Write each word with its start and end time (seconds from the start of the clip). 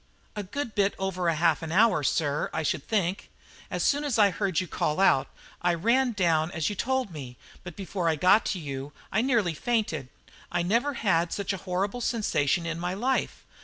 "A 0.35 0.41
good 0.41 0.73
bit 0.73 0.95
over 0.97 1.29
half 1.29 1.61
an 1.61 1.71
hour, 1.71 2.01
sir, 2.01 2.49
I 2.53 2.63
should 2.63 2.87
think. 2.87 3.29
As 3.69 3.83
soon 3.83 4.03
as 4.03 4.17
I 4.17 4.31
heard 4.31 4.59
you 4.59 4.65
call 4.67 4.99
out 4.99 5.27
I 5.61 5.75
ran 5.75 6.13
down 6.13 6.49
as 6.53 6.71
you 6.71 6.75
told 6.75 7.11
me, 7.11 7.37
but 7.63 7.75
before 7.75 8.09
I 8.09 8.15
got 8.15 8.43
to 8.47 8.57
you 8.59 8.93
I 9.11 9.21
nearly 9.21 9.53
fainted. 9.53 10.09
I 10.51 10.63
never 10.63 10.95
had 10.95 11.31
such 11.31 11.53
a 11.53 11.57
horrible 11.69 12.01
sensation 12.01 12.65
in 12.65 12.79
my 12.79 12.95
life. 12.95 13.45